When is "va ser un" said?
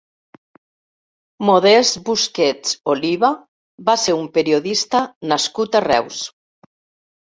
3.93-4.29